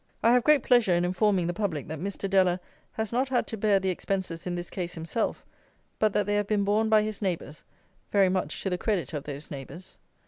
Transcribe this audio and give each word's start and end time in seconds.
I 0.23 0.33
have 0.33 0.43
great 0.43 0.63
pleasure 0.63 0.95
in 0.95 1.05
informing 1.05 1.45
the 1.45 1.53
public 1.53 1.87
that 1.87 1.99
Mr. 1.99 2.27
Deller 2.27 2.59
has 2.93 3.11
not 3.11 3.29
had 3.29 3.45
to 3.45 3.55
bear 3.55 3.79
the 3.79 3.89
expenses 3.91 4.47
in 4.47 4.55
this 4.55 4.71
case 4.71 4.95
himself; 4.95 5.45
but 5.99 6.11
that 6.13 6.25
they 6.25 6.37
have 6.37 6.47
been 6.47 6.63
borne 6.63 6.89
by 6.89 7.03
his 7.03 7.21
neighbours, 7.21 7.63
very 8.11 8.27
much 8.27 8.63
to 8.63 8.71
the 8.71 8.79
credit 8.79 9.13
of 9.13 9.25
those 9.25 9.51
neighbours. 9.51 9.99